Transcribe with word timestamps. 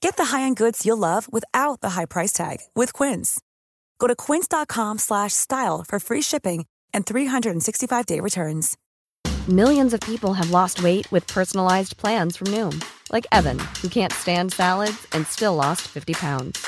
Get 0.00 0.16
the 0.16 0.26
high-end 0.26 0.56
goods 0.56 0.86
you'll 0.86 0.98
love 0.98 1.32
without 1.32 1.80
the 1.80 1.90
high 1.90 2.06
price 2.06 2.32
tag 2.32 2.58
with 2.74 2.92
Quince. 2.92 3.40
Go 3.98 4.06
to 4.06 4.14
quince.com 4.14 4.98
slash 4.98 5.32
style 5.32 5.84
for 5.86 5.98
free 5.98 6.22
shipping 6.22 6.66
and 6.94 7.04
365-day 7.04 8.20
returns. 8.20 8.76
Millions 9.48 9.94
of 9.94 10.00
people 10.00 10.34
have 10.34 10.50
lost 10.50 10.82
weight 10.82 11.10
with 11.10 11.26
personalized 11.26 11.96
plans 11.96 12.36
from 12.36 12.48
Noom, 12.48 12.84
like 13.10 13.26
Evan, 13.32 13.58
who 13.80 13.88
can't 13.88 14.12
stand 14.12 14.52
salads 14.52 15.06
and 15.12 15.26
still 15.26 15.54
lost 15.54 15.88
50 15.88 16.12
pounds. 16.14 16.66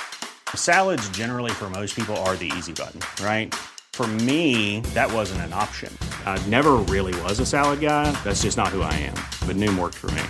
Salads 0.55 1.09
generally 1.11 1.51
for 1.51 1.69
most 1.69 1.95
people 1.95 2.17
are 2.25 2.37
the 2.37 2.51
easy 2.57 2.73
button, 2.73 3.01
right? 3.23 3.55
For 3.93 4.07
me, 4.07 4.81
that 4.95 5.13
wasn't 5.13 5.43
an 5.43 5.53
option. 5.53 5.97
I 6.25 6.43
never 6.49 6.73
really 6.89 7.19
was 7.23 7.39
a 7.39 7.47
salad 7.47 7.81
guy. 7.81 8.11
That's 8.25 8.43
just 8.43 8.57
not 8.57 8.69
who 8.69 8.81
I 8.81 8.95
am. 8.95 9.15
But 9.47 9.57
Noom 9.57 9.79
worked 9.79 9.97
for 9.97 10.11
me. 10.13 10.23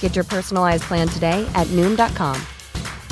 Get 0.00 0.14
your 0.14 0.24
personalized 0.26 0.82
plan 0.82 1.08
today 1.08 1.50
at 1.54 1.66
Noom.com. 1.68 2.36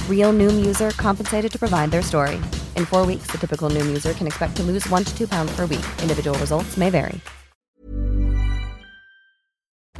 Real 0.06 0.34
Noom 0.34 0.66
user 0.66 0.90
compensated 0.90 1.50
to 1.52 1.58
provide 1.58 1.90
their 1.90 2.02
story. 2.02 2.36
In 2.76 2.84
four 2.84 3.06
weeks, 3.06 3.28
the 3.28 3.38
typical 3.38 3.70
Noom 3.70 3.86
user 3.86 4.12
can 4.12 4.26
expect 4.26 4.56
to 4.56 4.62
lose 4.62 4.86
one 4.90 5.04
to 5.04 5.16
two 5.16 5.26
pounds 5.26 5.50
per 5.56 5.62
week. 5.62 5.86
Individual 6.02 6.38
results 6.38 6.76
may 6.76 6.90
vary. 6.90 7.22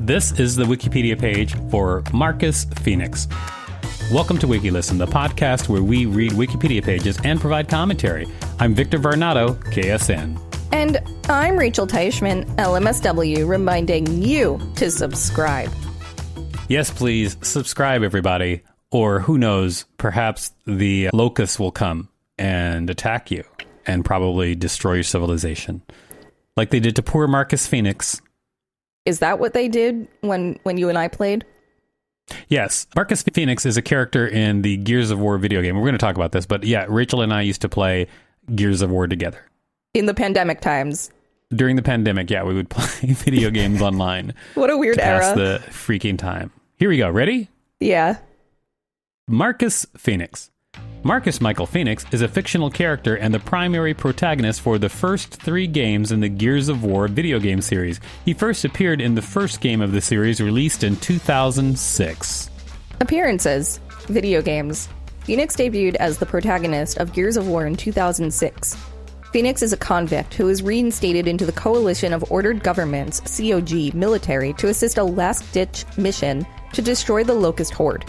This 0.01 0.39
is 0.39 0.55
the 0.55 0.65
Wikipedia 0.65 1.19
page 1.19 1.55
for 1.71 2.05
Marcus 2.13 2.65
Fenix. 2.83 3.27
Welcome 4.13 4.39
to 4.39 4.47
WikiListen, 4.47 4.97
the 4.97 5.07
podcast 5.07 5.69
where 5.69 5.83
we 5.83 6.07
read 6.07 6.33
Wikipedia 6.33 6.83
pages 6.83 7.19
and 7.25 7.41
provide 7.41 7.69
commentary. 7.69 8.29
I'm 8.61 8.75
Victor 8.75 8.99
Varnado, 8.99 9.59
KSN. 9.73 10.41
And 10.73 10.99
I'm 11.29 11.59
Rachel 11.59 11.87
Teichman, 11.87 12.45
LMSW, 12.57 13.47
reminding 13.47 14.23
you 14.23 14.61
to 14.77 14.91
subscribe. 14.91 15.71
Yes, 16.69 16.91
please 16.91 17.39
subscribe, 17.41 18.03
everybody. 18.03 18.63
Or 18.91 19.21
who 19.21 19.39
knows, 19.39 19.87
perhaps 19.97 20.53
the 20.67 21.09
locusts 21.15 21.59
will 21.59 21.73
come 21.73 22.11
and 22.39 22.91
attack 22.91 23.31
you 23.31 23.45
and 23.87 24.05
probably 24.05 24.55
destroy 24.55 24.95
your 24.95 25.03
civilization. 25.03 25.81
Like 26.59 26.69
they 26.69 26.81
did 26.81 26.95
to 26.97 27.03
poor 27.03 27.27
Marcus 27.27 27.67
Fenix. 27.67 28.21
Is 29.07 29.21
that 29.21 29.39
what 29.39 29.55
they 29.55 29.69
did 29.69 30.09
when, 30.21 30.59
when 30.63 30.77
you 30.77 30.91
and 30.91 30.99
I 30.99 31.09
played? 31.09 31.47
Yes. 32.49 32.87
Marcus 32.95 33.23
Fenix 33.23 33.65
is 33.65 33.79
a 33.79 33.83
character 33.83 34.27
in 34.27 34.61
the 34.61 34.77
Gears 34.77 35.11
of 35.11 35.19
War 35.19 35.39
video 35.39 35.63
game. 35.63 35.75
We're 35.75 35.85
going 35.85 35.93
to 35.93 35.99
talk 35.99 36.17
about 36.17 36.33
this, 36.33 36.45
but 36.45 36.65
yeah, 36.65 36.85
Rachel 36.87 37.23
and 37.23 37.33
I 37.33 37.41
used 37.41 37.63
to 37.63 37.71
play 37.71 38.09
Gears 38.55 38.83
of 38.83 38.91
War 38.91 39.07
together. 39.07 39.43
In 39.95 40.05
the 40.05 40.13
pandemic 40.13 40.61
times. 40.61 41.11
During 41.51 41.77
the 41.77 41.83
pandemic, 41.83 42.29
yeah, 42.29 42.43
we 42.43 42.53
would 42.53 42.69
play 42.71 43.15
video 43.15 43.49
games 43.49 43.81
online. 43.81 44.35
What 44.55 44.69
a 44.69 44.77
weird 44.77 44.99
to 44.99 45.03
pass 45.03 45.25
era. 45.25 45.37
the 45.37 45.65
freaking 45.71 46.19
time. 46.19 46.51
Here 46.79 46.89
we 46.89 46.99
go. 46.99 47.11
Ready? 47.11 47.49
Yeah. 47.81 48.19
Marcus 49.27 49.85
Fenix. 49.97 50.51
Marcus 51.03 51.41
Michael 51.41 51.67
Fenix 51.67 52.07
is 52.13 52.23
a 52.23 52.29
fictional 52.29 52.71
character 52.71 53.17
and 53.17 53.35
the 53.35 53.41
primary 53.41 53.95
protagonist 53.95 54.61
for 54.61 54.79
the 54.79 54.89
first 54.89 55.43
three 55.43 55.67
games 55.67 56.13
in 56.13 56.21
the 56.21 56.29
Gears 56.29 56.69
of 56.69 56.85
War 56.85 57.09
video 57.09 57.41
game 57.41 57.61
series. 57.63 57.99
He 58.25 58.33
first 58.33 58.65
appeared 58.65 59.01
in 59.01 59.17
the 59.17 59.23
first 59.23 59.61
game 59.61 59.81
of 59.81 59.91
the 59.91 60.01
series 60.01 60.41
released 60.41 60.85
in 60.85 60.95
2006. 60.97 62.51
Appearances 63.01 63.81
Video 64.07 64.41
games. 64.41 64.89
Fenix 65.25 65.57
debuted 65.57 65.97
as 65.97 66.19
the 66.19 66.27
protagonist 66.27 66.99
of 66.99 67.13
Gears 67.13 67.37
of 67.37 67.49
War 67.49 67.67
in 67.67 67.75
2006. 67.75 68.77
Fenix 69.33 69.61
is 69.61 69.75
a 69.75 69.77
convict 69.77 70.33
who 70.33 70.49
is 70.49 70.63
reinstated 70.63 71.29
into 71.29 71.45
the 71.45 71.53
Coalition 71.53 72.15
of 72.15 72.33
Ordered 72.33 72.63
Governments 72.63 73.21
COG 73.21 73.93
military 73.93 74.55
to 74.55 74.69
assist 74.69 74.97
a 74.97 75.05
last 75.05 75.53
ditch 75.53 75.85
mission 75.99 76.47
to 76.73 76.81
destroy 76.81 77.23
the 77.23 77.35
Locust 77.35 77.75
Horde. 77.75 78.07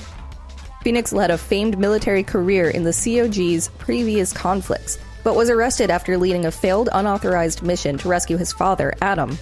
Fenix 0.81 1.12
led 1.12 1.29
a 1.29 1.38
famed 1.38 1.78
military 1.78 2.24
career 2.24 2.69
in 2.69 2.85
the 2.85 2.94
COG's 2.94 3.68
previous 3.79 4.31
conflicts, 4.31 4.97
but 5.25 5.35
was 5.35 5.50
arrested 5.50 5.91
after 5.91 6.18
leading 6.18 6.46
a 6.46 6.52
failed 6.52 6.88
unauthorized 6.94 7.63
mission 7.63 7.97
to 7.97 8.08
rescue 8.08 8.38
his 8.38 8.53
father, 8.53 8.94
Adam. 9.02 9.38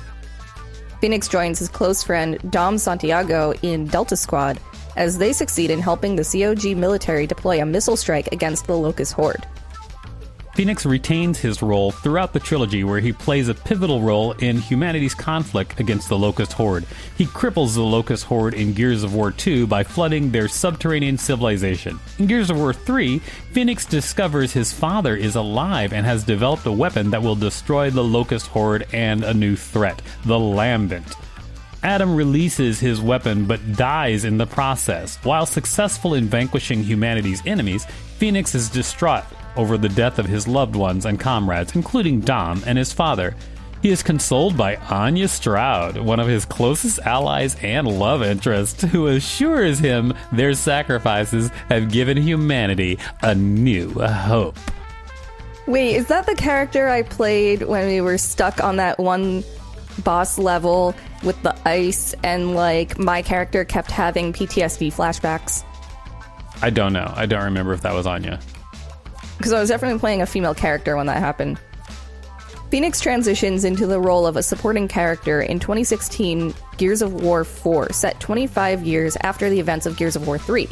Fenix 1.00 1.28
joins 1.28 1.60
his 1.60 1.70
close 1.70 2.02
friend 2.02 2.40
Dom 2.50 2.80
Santiago 2.80 3.54
in 3.62 3.86
Delta 3.86 4.18
Squad 4.18 4.60
as 4.96 5.20
they 5.20 5.32
succeed 5.32 5.70
in 5.70 5.80
helping 5.80 6.16
the 6.16 6.24
COG 6.24 6.76
military 6.76 7.28
deploy 7.28 7.62
a 7.62 7.68
missile 7.68 7.96
strike 7.96 8.30
against 8.32 8.66
the 8.66 8.76
Locust 8.76 9.14
Horde. 9.14 9.46
Fenix 10.58 10.88
retains 10.88 11.38
his 11.38 11.62
role 11.62 11.92
throughout 11.92 12.34
the 12.34 12.40
trilogy, 12.40 12.84
where 12.84 13.00
he 13.00 13.14
plays 13.14 13.48
a 13.48 13.54
pivotal 13.54 14.02
role 14.02 14.32
in 14.32 14.58
humanity's 14.58 15.14
conflict 15.14 15.80
against 15.80 16.10
the 16.10 16.18
Locust 16.18 16.52
Horde. 16.54 16.84
He 17.16 17.28
cripples 17.28 17.76
the 17.76 17.84
Locust 17.84 18.26
Horde 18.26 18.56
in 18.56 18.74
Gears 18.74 19.04
of 19.04 19.14
War 19.14 19.30
2 19.30 19.68
by 19.68 19.84
flooding 19.84 20.32
their 20.32 20.48
subterranean 20.48 21.20
civilization. 21.20 22.00
In 22.18 22.26
Gears 22.26 22.50
of 22.50 22.58
War 22.58 22.74
3, 22.74 23.20
Fenix 23.52 23.86
discovers 23.86 24.52
his 24.52 24.74
father 24.74 25.16
is 25.16 25.36
alive 25.36 25.94
and 25.94 26.08
has 26.08 26.24
developed 26.24 26.66
a 26.66 26.72
weapon 26.72 27.12
that 27.12 27.22
will 27.22 27.36
destroy 27.36 27.92
the 27.92 28.04
Locust 28.04 28.48
Horde 28.48 28.88
and 28.92 29.24
a 29.24 29.36
new 29.36 29.56
threat, 29.56 30.02
the 30.26 30.40
Lambent. 30.40 31.14
Adam 31.84 32.16
releases 32.16 32.80
his 32.80 33.00
weapon 33.00 33.46
but 33.46 33.74
dies 33.74 34.26
in 34.26 34.40
the 34.40 34.48
process. 34.48 35.18
While 35.18 35.46
successful 35.46 36.16
in 36.16 36.26
vanquishing 36.26 36.82
humanity's 36.82 37.46
enemies, 37.46 37.86
Fenix 38.18 38.56
is 38.56 38.72
distraught 38.72 39.24
over 39.58 39.78
the 39.78 39.90
death 39.90 40.20
of 40.20 40.26
his 40.26 40.48
loved 40.48 40.76
ones 40.76 41.06
and 41.06 41.20
comrades, 41.20 41.76
including 41.76 42.22
Dom 42.22 42.64
and 42.66 42.78
his 42.78 42.94
father. 42.94 43.36
He 43.82 43.90
is 43.90 44.02
consoled 44.02 44.58
by 44.58 44.76
Anya 44.76 45.28
Stroud, 45.28 45.98
one 45.98 46.20
of 46.20 46.28
his 46.28 46.46
closest 46.46 47.00
allies 47.00 47.56
and 47.62 47.88
love 47.88 48.24
interest, 48.24 48.82
who 48.82 49.08
assures 49.08 49.80
him 49.80 50.14
their 50.32 50.54
sacrifices 50.54 51.50
have 51.70 51.92
given 51.92 52.18
humanity 52.18 52.98
a 53.22 53.36
new 53.36 53.92
hope. 53.92 54.58
Wait, 55.68 55.96
is 55.96 56.08
that 56.08 56.26
the 56.26 56.36
character 56.36 56.88
I 56.88 57.02
played 57.04 57.64
when 57.64 57.88
we 57.88 58.02
were 58.02 58.18
stuck 58.18 58.64
on 58.64 58.78
that 58.78 58.98
one 58.98 59.44
boss 60.04 60.38
level 60.40 60.96
with 61.24 61.42
the 61.44 61.56
ice 61.68 62.16
and 62.24 62.56
like 62.56 62.98
my 62.98 63.22
character 63.22 63.66
kept 63.66 63.92
having 63.92 64.34
PTSD 64.34 64.94
flashbacks? 64.94 65.64
I 66.62 66.70
don't 66.72 66.94
know. 66.94 67.12
I 67.16 67.26
don't 67.26 67.44
remember 67.44 67.74
if 67.74 67.82
that 67.82 67.94
was 67.94 68.08
Anya. 68.08 68.40
Because 69.38 69.54
I 69.54 69.60
was 69.60 69.70
definitely 69.70 70.00
playing 70.00 70.22
a 70.22 70.26
female 70.26 70.56
character 70.56 70.96
when 70.96 71.06
that 71.08 71.18
happened. 71.18 71.60
Fenix 72.70 73.00
transitions 73.00 73.64
into 73.64 73.88
the 73.88 74.00
role 74.00 74.28
of 74.28 74.36
a 74.36 74.44
supporting 74.44 74.90
character 74.90 75.42
in 75.42 75.60
2016 75.60 76.54
Gears 76.76 77.02
of 77.02 77.14
War 77.14 77.46
4, 77.46 77.94
set 77.94 78.20
25 78.20 78.84
years 78.84 79.16
after 79.22 79.50
the 79.50 79.60
events 79.60 79.86
of 79.86 79.96
Gears 79.96 80.18
of 80.18 80.28
War 80.28 80.38
3. 80.38 80.66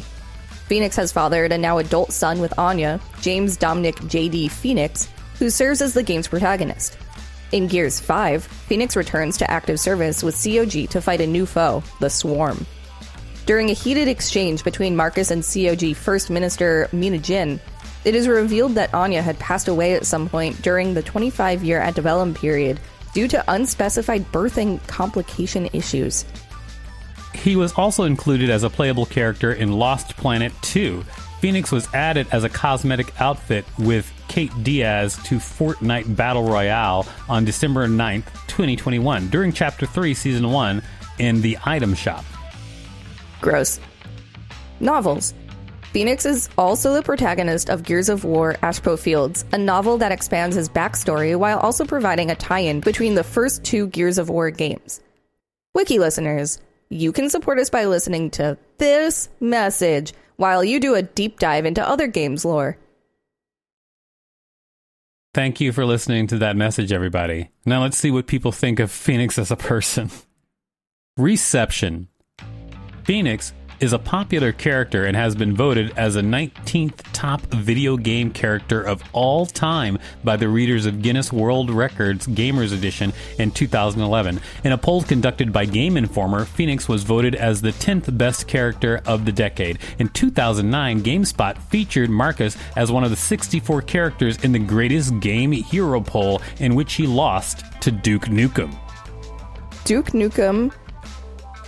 Fenix 0.67 0.95
has 0.97 1.11
fathered 1.11 1.51
a 1.51 1.57
now 1.57 1.77
adult 1.77 2.11
son 2.11 2.41
with 2.41 2.57
Anya, 2.59 2.99
James 3.21 3.55
Dominic 3.55 3.95
J.D. 4.07 4.49
Fenix, 4.49 5.07
who 5.39 5.49
serves 5.49 5.81
as 5.81 5.93
the 5.93 6.03
game's 6.03 6.27
protagonist. 6.27 6.97
In 7.51 7.67
Gears 7.67 7.99
5, 7.99 8.43
Fenix 8.43 8.95
returns 8.95 9.37
to 9.37 9.49
active 9.49 9.79
service 9.79 10.21
with 10.21 10.35
COG 10.35 10.89
to 10.89 11.01
fight 11.01 11.21
a 11.21 11.27
new 11.27 11.45
foe, 11.45 11.83
the 12.01 12.09
Swarm. 12.09 12.65
During 13.45 13.69
a 13.69 13.73
heated 13.73 14.07
exchange 14.07 14.63
between 14.63 14.95
Marcus 14.95 15.29
and 15.29 15.43
COG 15.43 15.95
First 15.95 16.31
Minister 16.31 16.89
Mina 16.91 17.19
Jinn, 17.19 17.61
it 18.05 18.13
is 18.15 18.27
revealed 18.27 18.75
that 18.75 18.93
Anya 18.93 19.21
had 19.21 19.39
passed 19.39 19.67
away 19.67 19.95
at 19.95 20.05
some 20.05 20.29
point 20.29 20.61
during 20.61 20.93
the 20.93 21.01
25 21.01 21.63
year 21.63 21.81
antebellum 21.81 22.33
period 22.33 22.79
due 23.13 23.27
to 23.27 23.43
unspecified 23.47 24.31
birthing 24.31 24.85
complication 24.87 25.67
issues. 25.73 26.23
He 27.33 27.55
was 27.55 27.73
also 27.73 28.03
included 28.03 28.49
as 28.49 28.63
a 28.63 28.69
playable 28.69 29.05
character 29.05 29.51
in 29.51 29.71
Lost 29.71 30.15
Planet 30.17 30.53
2. 30.61 31.03
Fenix 31.39 31.71
was 31.71 31.91
added 31.93 32.27
as 32.31 32.43
a 32.43 32.49
cosmetic 32.49 33.19
outfit 33.19 33.65
with 33.77 34.11
Kait 34.29 34.63
Diaz 34.63 35.17
to 35.25 35.35
Fortnite 35.35 36.15
Battle 36.15 36.43
Royale 36.43 37.05
on 37.27 37.45
December 37.45 37.87
9th, 37.87 38.25
2021, 38.47 39.29
during 39.29 39.51
Chapter 39.51 39.85
3, 39.85 40.13
Season 40.13 40.49
1, 40.49 40.81
in 41.19 41.41
the 41.41 41.57
item 41.65 41.93
shop. 41.93 42.25
Gross. 43.41 43.79
Novels. 44.79 45.33
Fenix 45.95 46.25
is 46.25 46.49
also 46.57 46.93
the 46.93 47.01
protagonist 47.01 47.69
of 47.69 47.83
Gears 47.83 48.09
of 48.09 48.25
War 48.25 48.55
Aspho 48.55 48.99
Fields, 48.99 49.45
a 49.53 49.57
novel 49.57 49.99
that 49.99 50.11
expands 50.11 50.53
his 50.53 50.67
backstory 50.67 51.39
while 51.39 51.57
also 51.59 51.85
providing 51.85 52.29
a 52.29 52.35
tie 52.35 52.59
in 52.59 52.81
between 52.81 53.15
the 53.15 53.23
first 53.23 53.63
two 53.63 53.87
Gears 53.87 54.17
of 54.17 54.27
War 54.27 54.51
games. 54.51 54.99
Wiki 55.73 55.97
listeners, 55.97 56.59
you 56.89 57.13
can 57.13 57.29
support 57.29 57.59
us 57.59 57.69
by 57.69 57.85
listening 57.85 58.29
to 58.31 58.57
this 58.77 59.29
message 59.39 60.11
while 60.35 60.65
you 60.65 60.81
do 60.81 60.95
a 60.95 61.01
deep 61.01 61.39
dive 61.39 61.65
into 61.65 61.87
other 61.87 62.07
games 62.07 62.43
lore. 62.43 62.77
Thank 65.33 65.61
you 65.61 65.71
for 65.71 65.85
listening 65.85 66.27
to 66.27 66.39
that 66.39 66.57
message, 66.57 66.91
everybody. 66.91 67.51
Now 67.65 67.83
let's 67.83 67.95
see 67.95 68.11
what 68.11 68.27
people 68.27 68.51
think 68.51 68.81
of 68.81 68.91
Fenix 68.91 69.39
as 69.39 69.49
a 69.49 69.55
person. 69.55 70.11
Reception 71.15 72.09
Fenix 73.05 73.53
is 73.79 73.93
a 73.93 73.99
popular 73.99 74.51
character 74.51 75.05
and 75.05 75.15
has 75.15 75.35
been 75.35 75.55
voted 75.55 75.91
as 75.97 76.15
a 76.15 76.21
19th 76.21 77.01
top 77.13 77.41
video 77.53 77.97
game 77.97 78.31
character 78.31 78.81
of 78.81 79.03
all 79.13 79.45
time 79.45 79.97
by 80.23 80.35
the 80.35 80.47
readers 80.47 80.85
of 80.85 81.01
Guinness 81.01 81.31
World 81.31 81.69
Records 81.69 82.27
Gamers 82.27 82.73
Edition 82.73 83.13
in 83.39 83.51
2011. 83.51 84.39
In 84.63 84.71
a 84.71 84.77
poll 84.77 85.03
conducted 85.03 85.51
by 85.51 85.65
Game 85.65 85.97
Informer, 85.97 86.45
Fenix 86.45 86.87
was 86.87 87.03
voted 87.03 87.35
as 87.35 87.61
the 87.61 87.71
10th 87.71 88.17
best 88.17 88.47
character 88.47 89.01
of 89.05 89.25
the 89.25 89.31
decade. 89.31 89.79
In 89.99 90.09
2009, 90.09 91.01
GameSpot 91.01 91.57
featured 91.57 92.09
Marcus 92.09 92.57
as 92.75 92.91
one 92.91 93.03
of 93.03 93.09
the 93.09 93.15
64 93.15 93.81
characters 93.83 94.43
in 94.43 94.51
the 94.51 94.59
greatest 94.59 95.19
game 95.19 95.51
hero 95.51 96.01
poll, 96.01 96.41
in 96.59 96.75
which 96.75 96.93
he 96.93 97.07
lost 97.07 97.63
to 97.81 97.91
Duke 97.91 98.25
Nukem. 98.25 98.73
Duke 99.83 100.07
Nukem 100.07 100.73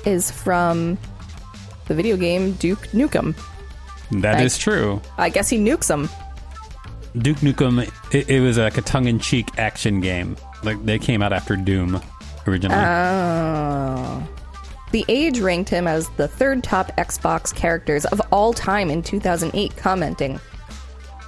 is 0.05 0.31
from 0.31 0.97
the 1.87 1.95
video 1.95 2.17
game 2.17 2.53
Duke 2.53 2.87
Nukem. 2.89 3.35
That 4.11 4.37
I- 4.37 4.43
is 4.43 4.57
true. 4.57 5.01
I 5.17 5.29
guess 5.29 5.49
he 5.49 5.57
nukes 5.57 5.87
them. 5.87 6.09
Duke 7.17 7.37
Nukem, 7.37 7.89
it, 8.13 8.29
it 8.29 8.41
was 8.41 8.57
like 8.57 8.77
a 8.77 8.81
tongue-in-cheek 8.81 9.57
action 9.57 10.01
game. 10.01 10.37
Like 10.63 10.83
they 10.85 10.99
came 10.99 11.21
out 11.23 11.33
after 11.33 11.55
Doom 11.55 11.99
originally. 12.45 12.75
Oh. 12.79 14.27
The 14.91 15.03
Age 15.09 15.39
ranked 15.39 15.69
him 15.69 15.87
as 15.87 16.07
the 16.11 16.27
third 16.27 16.63
top 16.63 16.95
Xbox 16.97 17.53
characters 17.53 18.05
of 18.05 18.21
all 18.31 18.53
time 18.53 18.89
in 18.89 19.03
2008, 19.03 19.75
commenting, 19.75 20.39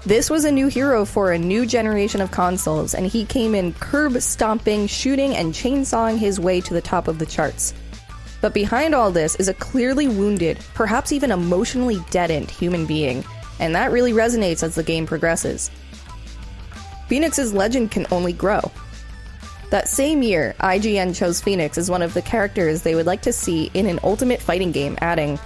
This 0.06 0.30
was 0.30 0.46
a 0.46 0.52
new 0.52 0.68
hero 0.68 1.04
for 1.06 1.32
a 1.32 1.38
new 1.38 1.66
generation 1.66 2.22
of 2.22 2.32
consoles, 2.32 2.94
and 2.94 3.06
he 3.06 3.26
came 3.26 3.54
in 3.56 3.74
curb 3.74 4.22
stomping, 4.22 4.88
shooting, 4.88 5.36
and 5.36 5.54
chainsawing 5.54 6.18
his 6.20 6.40
way 6.40 6.62
to 6.62 6.74
the 6.74 6.82
top 6.82 7.08
of 7.10 7.20
the 7.20 7.26
charts. 7.26 7.74
But 8.42 8.54
behind 8.54 8.96
all 8.96 9.12
this 9.12 9.36
is 9.36 9.48
a 9.48 9.54
clearly 9.54 10.08
wounded, 10.08 10.60
perhaps 10.74 11.12
even 11.12 11.32
emotionally 11.32 12.00
deadened 12.10 12.50
human 12.50 12.86
being, 12.86 13.24
and 13.60 13.76
that 13.76 13.92
really 13.92 14.14
resonates 14.14 14.64
as 14.64 14.76
the 14.76 14.84
game 14.84 15.06
progresses. 15.06 15.70
Fenix's 17.08 17.54
legend 17.54 17.92
can 17.92 18.06
only 18.12 18.34
grow. 18.34 18.62
That 19.72 19.88
same 19.88 20.24
year, 20.24 20.56
IGN 20.62 21.16
chose 21.16 21.42
Fenix 21.42 21.78
as 21.78 21.92
one 21.92 22.02
of 22.02 22.14
the 22.14 22.22
characters 22.22 22.82
they 22.82 22.96
would 22.96 23.06
like 23.06 23.22
to 23.24 23.34
see 23.34 23.70
in 23.74 23.86
an 23.86 24.00
ultimate 24.04 24.42
fighting 24.42 24.72
game, 24.72 24.98
adding, 25.02 25.40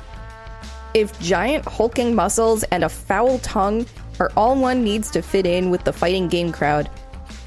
If 0.94 1.20
giant 1.20 1.66
hulking 1.66 2.16
muscles 2.16 2.64
and 2.64 2.84
a 2.84 2.90
foul 2.90 3.40
tongue 3.40 3.86
are 4.20 4.32
all 4.38 4.56
one 4.56 4.84
needs 4.84 5.10
to 5.12 5.22
fit 5.22 5.46
in 5.46 5.70
with 5.70 5.84
the 5.84 5.92
fighting 5.92 6.28
game 6.28 6.52
crowd, 6.52 6.90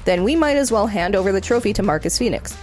then 0.05 0.23
we 0.23 0.35
might 0.35 0.57
as 0.57 0.71
well 0.71 0.87
hand 0.87 1.15
over 1.15 1.31
the 1.31 1.41
trophy 1.41 1.73
to 1.73 1.83
Marcus 1.83 2.17
Fenix. 2.17 2.55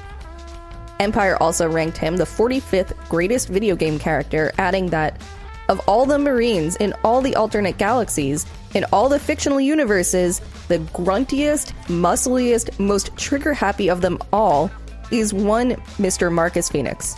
Empire 1.01 1.37
also 1.43 1.69
ranked 1.69 1.97
him 1.99 2.17
the 2.17 2.25
45th 2.25 2.93
greatest 3.09 3.49
video 3.49 3.77
game 3.77 3.99
character, 3.99 4.53
adding 4.59 4.87
that, 4.91 5.21
of 5.69 5.81
all 5.89 6.07
the 6.07 6.19
Marines 6.19 6.77
in 6.77 6.95
all 7.05 7.21
the 7.21 7.35
alternate 7.37 7.79
galaxies, 7.79 8.47
in 8.75 8.85
all 8.93 9.09
the 9.09 9.19
fictional 9.19 9.61
universes, 9.61 10.41
the 10.69 10.79
gruntiest, 10.79 11.73
muscliest, 11.89 12.79
most 12.79 13.17
trigger 13.17 13.55
happy 13.55 13.89
of 13.89 14.01
them 14.01 14.19
all 14.33 14.71
is 15.11 15.33
one 15.33 15.73
Mr. 15.99 16.33
Marcus 16.33 16.69
Fenix. 16.69 17.17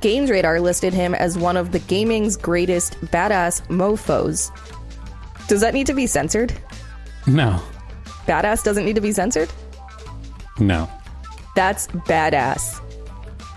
Games 0.00 0.30
Radar 0.30 0.60
listed 0.60 0.92
him 0.92 1.14
as 1.14 1.38
one 1.38 1.56
of 1.56 1.72
the 1.72 1.78
gaming's 1.80 2.36
greatest 2.36 3.00
badass 3.06 3.66
mofos. 3.68 4.50
Does 5.48 5.60
that 5.62 5.74
need 5.74 5.86
to 5.86 5.94
be 5.94 6.06
censored? 6.06 6.52
no, 7.26 7.60
Badass 8.26 8.62
doesn't 8.64 8.84
need 8.84 8.94
to 8.96 9.00
be 9.00 9.12
censored? 9.12 9.48
no. 10.58 10.88
That's 11.56 11.86
badass. 11.88 12.80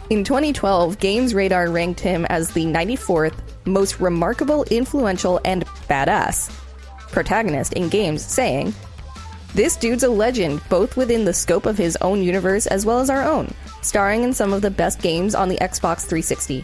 In 0.09 0.23
2012, 0.23 0.99
Games 0.99 1.35
Radar 1.35 1.69
ranked 1.69 1.99
him 1.99 2.25
as 2.25 2.49
the 2.49 2.65
94th 2.65 3.35
most 3.65 3.99
remarkable, 3.99 4.63
influential, 4.71 5.39
and 5.43 5.65
badass 5.87 6.49
protagonist 7.11 7.73
in 7.73 7.89
games, 7.89 8.23
saying, 8.23 8.73
This 9.53 9.75
dude's 9.75 10.03
a 10.03 10.09
legend, 10.09 10.61
both 10.69 10.95
within 10.95 11.25
the 11.25 11.33
scope 11.33 11.65
of 11.65 11.77
his 11.77 11.97
own 11.97 12.23
universe 12.23 12.67
as 12.67 12.85
well 12.85 12.99
as 12.99 13.09
our 13.09 13.23
own, 13.23 13.53
starring 13.81 14.23
in 14.23 14.33
some 14.33 14.53
of 14.53 14.61
the 14.61 14.71
best 14.71 15.01
games 15.01 15.35
on 15.35 15.49
the 15.49 15.57
Xbox 15.57 16.07
360. 16.07 16.63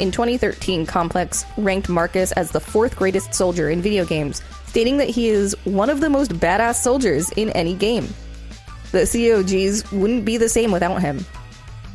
In 0.00 0.10
2013, 0.10 0.84
Complex 0.84 1.46
ranked 1.56 1.88
Marcus 1.88 2.32
as 2.32 2.50
the 2.50 2.60
fourth 2.60 2.94
greatest 2.94 3.32
soldier 3.32 3.70
in 3.70 3.80
video 3.80 4.04
games, 4.04 4.42
stating 4.66 4.98
that 4.98 5.08
he 5.08 5.28
is 5.28 5.56
one 5.64 5.88
of 5.88 6.00
the 6.00 6.10
most 6.10 6.32
badass 6.32 6.74
soldiers 6.74 7.30
in 7.32 7.48
any 7.50 7.74
game. 7.74 8.06
The 8.94 9.00
COGs 9.06 9.90
wouldn't 9.90 10.24
be 10.24 10.36
the 10.36 10.48
same 10.48 10.70
without 10.70 11.00
him. 11.02 11.26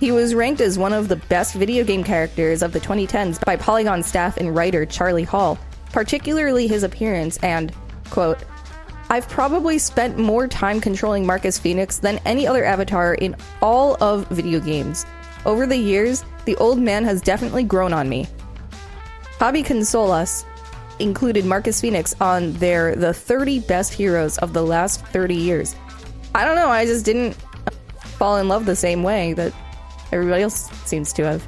He 0.01 0.11
was 0.11 0.35
ranked 0.35 0.59
as 0.59 0.77
one 0.77 0.91
of 0.91 1.07
the 1.07 1.15
best 1.15 1.55
video 1.55 1.85
game 1.85 2.03
characters 2.03 2.61
of 2.61 2.73
the 2.73 2.79
2010s 2.81 3.39
by 3.45 3.55
Polygon 3.55 4.03
staff 4.03 4.35
and 4.35 4.53
writer 4.53 4.85
Charlie 4.85 5.23
Hall, 5.23 5.57
particularly 5.93 6.67
his 6.67 6.83
appearance 6.83 7.37
and, 7.37 7.73
quote, 8.09 8.43
I've 9.09 9.29
probably 9.29 9.77
spent 9.77 10.17
more 10.17 10.45
time 10.45 10.81
controlling 10.81 11.25
Marcus 11.25 11.57
Fenix 11.57 11.99
than 11.99 12.19
any 12.25 12.45
other 12.45 12.65
avatar 12.65 13.13
in 13.13 13.33
all 13.61 13.95
of 14.03 14.27
video 14.27 14.59
games. 14.59 15.05
Over 15.45 15.65
the 15.65 15.77
years, 15.77 16.25
the 16.43 16.57
old 16.57 16.79
man 16.79 17.05
has 17.05 17.21
definitely 17.21 17.63
grown 17.63 17.93
on 17.93 18.09
me. 18.09 18.27
Hobby 19.39 19.63
Consolas 19.63 20.43
included 20.99 21.45
Marcus 21.45 21.79
Fenix 21.79 22.13
on 22.19 22.51
their 22.55 22.93
The 22.93 23.13
30 23.13 23.61
Best 23.61 23.93
Heroes 23.93 24.37
of 24.39 24.51
the 24.51 24.63
Last 24.63 25.05
30 25.05 25.33
Years. 25.33 25.77
I 26.39 26.45
don't 26.45 26.55
know, 26.55 26.69
I 26.69 26.85
just 26.85 27.03
didn't 27.03 27.33
fall 28.17 28.37
in 28.37 28.47
love 28.47 28.65
the 28.65 28.73
same 28.73 29.03
way 29.03 29.33
that 29.33 29.51
everybody 30.13 30.41
else 30.41 30.71
seems 30.85 31.11
to 31.13 31.25
have. 31.25 31.45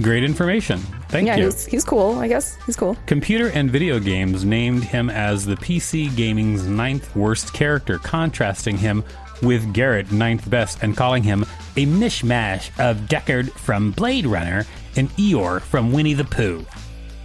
Great 0.00 0.24
information. 0.24 0.78
Thank 1.10 1.26
yeah, 1.26 1.36
you. 1.36 1.44
he's, 1.44 1.66
he's 1.66 1.84
cool, 1.84 2.18
I 2.18 2.26
guess. 2.26 2.56
He's 2.64 2.74
cool. 2.74 2.96
Computer 3.04 3.48
and 3.48 3.70
Video 3.70 3.98
Games 4.00 4.46
named 4.46 4.82
him 4.82 5.10
as 5.10 5.44
the 5.44 5.56
PC 5.56 6.16
gaming's 6.16 6.66
ninth 6.66 7.14
worst 7.14 7.52
character, 7.52 7.98
contrasting 7.98 8.78
him 8.78 9.04
with 9.42 9.74
Garrett 9.74 10.10
ninth 10.10 10.48
best 10.48 10.82
and 10.82 10.96
calling 10.96 11.22
him 11.22 11.42
a 11.76 11.84
mishmash 11.84 12.70
of 12.80 12.96
Deckard 13.08 13.50
from 13.50 13.90
Blade 13.90 14.24
Runner 14.24 14.64
and 14.96 15.10
Eeyore 15.10 15.60
from 15.60 15.92
Winnie 15.92 16.14
the 16.14 16.24
Pooh. 16.24 16.64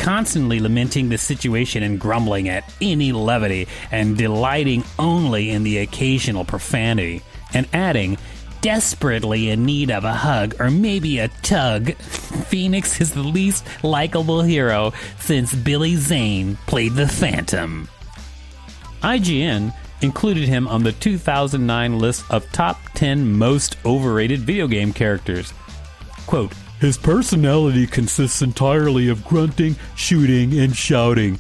Constantly 0.02 0.60
lamenting 0.60 1.10
the 1.10 1.18
situation 1.18 1.84
and 1.84 2.00
grumbling 2.00 2.50
at 2.50 2.74
any 2.82 3.12
levity 3.12 3.68
and 3.92 4.18
delighting 4.18 4.84
only 4.98 5.52
in 5.52 5.62
the 5.62 5.78
occasional 5.78 6.44
profanity, 6.44 7.22
and 7.54 7.68
adding, 7.72 8.18
desperately 8.62 9.52
in 9.52 9.64
need 9.64 9.92
of 9.92 10.04
a 10.04 10.14
hug 10.14 10.56
or 10.60 10.72
maybe 10.72 11.20
a 11.20 11.28
tug, 11.44 11.94
Fenix 12.50 13.00
is 13.00 13.12
the 13.12 13.22
least 13.22 13.64
likable 13.84 14.42
hero 14.42 14.92
since 15.20 15.54
Billy 15.54 15.96
Zane 15.96 16.56
played 16.66 16.94
the 16.94 17.08
Phantom. 17.08 17.88
IGN 19.04 19.72
included 20.02 20.46
him 20.46 20.68
on 20.68 20.82
the 20.82 20.94
2009 20.94 22.00
list 22.00 22.26
of 22.32 22.52
top 22.52 22.80
10 22.96 23.34
most 23.34 23.78
overrated 23.86 24.40
video 24.40 24.66
game 24.66 24.94
characters. 24.94 25.54
Quote, 26.26 26.54
his 26.82 26.98
personality 26.98 27.86
consists 27.86 28.42
entirely 28.42 29.08
of 29.08 29.24
grunting, 29.24 29.76
shooting, 29.96 30.60
and 30.60 30.76
shouting. 30.76 31.40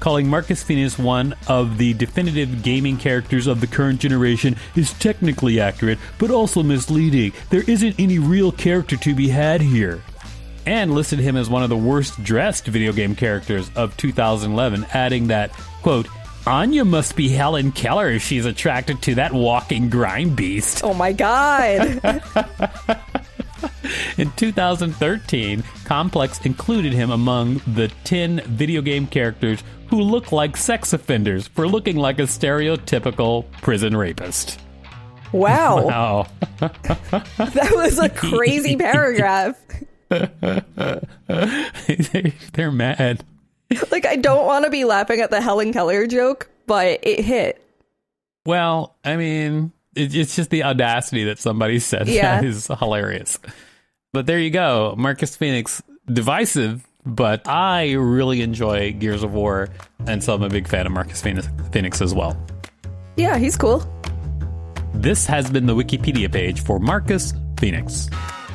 calling 0.00 0.26
Marcus 0.26 0.62
Fenix 0.62 0.98
one 0.98 1.34
of 1.46 1.76
the 1.76 1.92
definitive 1.94 2.62
gaming 2.62 2.96
characters 2.96 3.46
of 3.46 3.60
the 3.60 3.66
current 3.66 4.00
generation 4.00 4.56
is 4.76 4.94
technically 4.94 5.60
accurate, 5.60 5.98
but 6.18 6.30
also 6.30 6.62
misleading. 6.62 7.32
There 7.50 7.68
isn't 7.68 7.96
any 7.98 8.18
real 8.18 8.50
character 8.50 8.96
to 8.96 9.14
be 9.14 9.28
had 9.28 9.60
here. 9.60 10.02
And 10.64 10.94
listed 10.94 11.18
him 11.18 11.36
as 11.36 11.50
one 11.50 11.62
of 11.62 11.68
the 11.68 11.76
worst 11.76 12.22
dressed 12.24 12.66
video 12.66 12.92
game 12.92 13.14
characters 13.14 13.70
of 13.76 13.96
2011, 13.98 14.86
adding 14.94 15.26
that, 15.26 15.50
quote, 15.82 16.06
Anya 16.46 16.84
must 16.84 17.14
be 17.14 17.28
Helen 17.28 17.72
Keller 17.72 18.08
if 18.08 18.22
she's 18.22 18.46
attracted 18.46 19.02
to 19.02 19.16
that 19.16 19.34
walking 19.34 19.90
grime 19.90 20.34
beast. 20.34 20.82
Oh 20.82 20.94
my 20.94 21.12
god. 21.12 22.00
In 24.18 24.30
2013, 24.32 25.62
Complex 25.84 26.40
included 26.44 26.92
him 26.92 27.10
among 27.10 27.60
the 27.66 27.88
10 28.04 28.40
video 28.42 28.82
game 28.82 29.06
characters 29.06 29.62
who 29.88 30.00
look 30.02 30.32
like 30.32 30.56
sex 30.56 30.92
offenders 30.92 31.46
for 31.48 31.66
looking 31.66 31.96
like 31.96 32.18
a 32.18 32.22
stereotypical 32.22 33.44
prison 33.62 33.96
rapist. 33.96 34.60
Wow. 35.32 35.84
Wow. 35.86 36.26
That 36.60 37.72
was 37.74 37.98
a 37.98 38.08
crazy 38.08 38.76
paragraph. 38.76 39.56
They're 42.52 42.72
mad. 42.72 43.24
Like, 43.90 44.06
I 44.06 44.16
don't 44.16 44.46
want 44.46 44.64
to 44.64 44.70
be 44.70 44.84
laughing 44.84 45.20
at 45.20 45.30
the 45.30 45.40
Helen 45.40 45.72
Keller 45.72 46.06
joke, 46.06 46.48
but 46.66 47.00
it 47.02 47.24
hit. 47.24 47.62
Well, 48.46 48.96
I 49.04 49.16
mean, 49.16 49.72
it's 49.94 50.34
just 50.36 50.48
the 50.50 50.64
audacity 50.64 51.24
that 51.24 51.38
somebody 51.38 51.78
said 51.78 52.08
Yeah. 52.08 52.40
that 52.40 52.44
is 52.46 52.66
hilarious. 52.78 53.38
But 54.12 54.26
there 54.26 54.38
you 54.38 54.50
go. 54.50 54.94
Marcus 54.96 55.36
Fenix, 55.36 55.82
divisive, 56.06 56.86
but 57.04 57.46
I 57.46 57.92
really 57.92 58.40
enjoy 58.42 58.92
Gears 58.92 59.22
of 59.22 59.34
War, 59.34 59.68
and 60.06 60.24
so 60.24 60.34
I'm 60.34 60.42
a 60.42 60.48
big 60.48 60.66
fan 60.66 60.86
of 60.86 60.92
Marcus 60.92 61.20
Fenix, 61.20 61.48
Fenix 61.72 62.00
as 62.00 62.14
well. 62.14 62.36
Yeah, 63.16 63.36
he's 63.36 63.56
cool. 63.56 63.84
This 64.94 65.26
has 65.26 65.50
been 65.50 65.66
the 65.66 65.74
Wikipedia 65.74 66.32
page 66.32 66.62
for 66.62 66.78
Marcus 66.78 67.34
Fenix. 67.58 68.08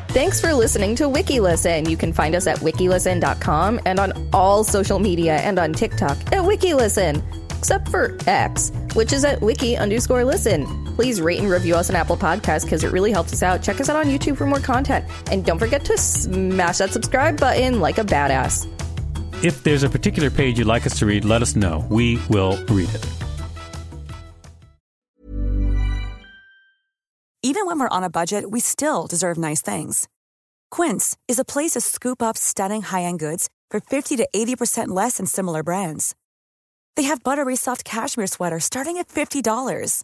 Thanks 0.10 0.39
for 0.41 0.53
listening 0.53 0.95
to 0.98 1.05
WikiListen. 1.05 1.89
You 1.89 1.98
can 1.98 2.13
find 2.13 2.36
us 2.36 2.48
at 2.48 2.57
wikilisten.com 2.60 3.79
and 3.86 4.00
on 4.00 4.29
all 4.33 4.63
social 4.63 5.00
media 5.00 5.38
and 5.38 5.57
on 5.57 5.74
TikTok 5.74 6.17
at 6.27 6.43
WikiListen, 6.43 7.24
except 7.57 7.89
for 7.89 8.17
X, 8.27 8.72
which 8.93 9.13
is 9.13 9.24
at 9.24 9.41
wiki 9.41 9.77
underscore 9.77 10.24
listen. 10.24 10.83
Please 10.95 11.19
rate 11.21 11.39
and 11.39 11.50
review 11.50 11.75
us 11.75 11.89
on 11.89 11.95
Apple 11.95 12.17
Podcasts 12.17 12.63
because 12.63 12.83
it 12.83 12.91
really 12.91 13.12
helps 13.12 13.33
us 13.33 13.43
out. 13.43 13.63
Check 13.63 13.81
us 13.81 13.89
out 13.89 13.95
on 13.95 14.05
YouTube 14.05 14.38
for 14.38 14.45
more 14.45 14.59
content. 14.59 15.05
And 15.31 15.45
don't 15.45 15.59
forget 15.59 15.83
to 15.85 15.97
smash 15.97 16.77
that 16.77 16.91
subscribe 16.91 17.39
button 17.39 17.79
like 17.79 17.97
a 17.97 18.03
badass. 18.03 18.67
If 19.43 19.63
there's 19.63 19.83
a 19.83 19.89
particular 19.89 20.29
page 20.29 20.57
you'd 20.57 20.67
like 20.67 20.85
us 20.85 20.97
to 21.00 21.05
read, 21.05 21.25
let 21.25 21.41
us 21.41 21.55
know. 21.55 21.85
We 21.89 22.19
will 22.29 22.63
read 22.65 22.89
it. 22.93 23.05
Even 27.45 27.65
when 27.65 27.77
we're 27.77 27.89
on 27.89 28.03
a 28.03 28.09
budget, 28.09 28.51
we 28.51 28.62
still 28.62 29.05
deserve 29.05 29.38
nice 29.38 29.62
things. 29.62 30.07
Quince 30.71 31.17
is 31.27 31.38
a 31.38 31.45
place 31.45 31.71
to 31.71 31.81
scoop 31.81 32.23
up 32.23 32.38
stunning 32.38 32.83
high-end 32.83 33.19
goods 33.19 33.50
for 33.69 33.81
50 33.81 34.15
to 34.15 34.27
80% 34.33 34.88
less 34.88 35.17
than 35.17 35.25
similar 35.25 35.62
brands. 35.62 36.15
They 36.95 37.03
have 37.03 37.23
buttery 37.23 37.57
soft 37.57 37.83
cashmere 37.83 38.27
sweaters 38.27 38.63
starting 38.63 38.97
at 38.97 39.09
$50, 39.09 40.03